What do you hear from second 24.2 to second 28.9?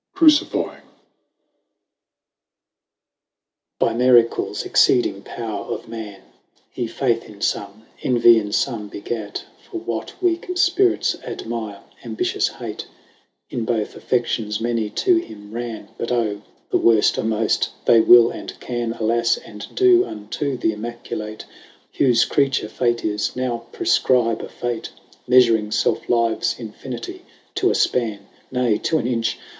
a Fate, Meafuring felfe lifes infinity to'a fpan, Nay